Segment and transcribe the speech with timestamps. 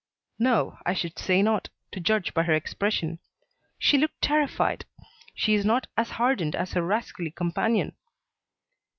[0.39, 3.19] "No, I should say not, to judge by her expression.
[3.77, 4.85] She looked terrified.
[5.35, 7.95] She is not as hardened as her rascally companion."